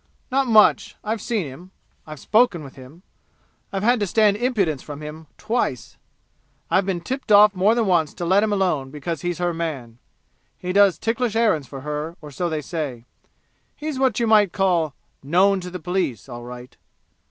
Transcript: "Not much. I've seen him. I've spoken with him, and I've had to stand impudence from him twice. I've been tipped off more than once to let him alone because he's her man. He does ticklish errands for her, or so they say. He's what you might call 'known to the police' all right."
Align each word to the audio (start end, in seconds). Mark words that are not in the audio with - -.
"Not 0.31 0.47
much. 0.47 0.95
I've 1.03 1.21
seen 1.21 1.45
him. 1.45 1.69
I've 2.07 2.19
spoken 2.19 2.63
with 2.63 2.73
him, 2.73 3.03
and 3.03 3.03
I've 3.71 3.83
had 3.83 3.99
to 3.99 4.07
stand 4.07 4.35
impudence 4.35 4.81
from 4.81 4.99
him 5.01 5.27
twice. 5.37 5.95
I've 6.71 6.87
been 6.87 7.01
tipped 7.01 7.31
off 7.31 7.53
more 7.53 7.75
than 7.75 7.85
once 7.85 8.11
to 8.15 8.25
let 8.25 8.41
him 8.41 8.51
alone 8.51 8.89
because 8.89 9.21
he's 9.21 9.37
her 9.37 9.53
man. 9.53 9.99
He 10.57 10.73
does 10.73 10.97
ticklish 10.97 11.35
errands 11.35 11.67
for 11.67 11.81
her, 11.81 12.17
or 12.19 12.31
so 12.31 12.49
they 12.49 12.61
say. 12.63 13.05
He's 13.75 13.99
what 13.99 14.19
you 14.19 14.25
might 14.25 14.51
call 14.51 14.95
'known 15.21 15.59
to 15.61 15.69
the 15.69 15.77
police' 15.79 16.27
all 16.27 16.45
right." 16.45 16.75